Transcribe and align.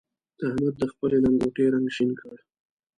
احمد 0.45 0.75
د 0.81 0.83
خپلې 0.91 1.17
لنګوټې 1.23 1.65
رنګ 1.73 1.87
شين 1.95 2.11
کړ. 2.19 2.35